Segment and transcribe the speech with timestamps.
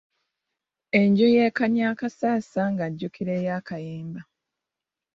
[0.99, 4.21] Enju ye Kannyakassasa ng'ajjukira eya Kayemba.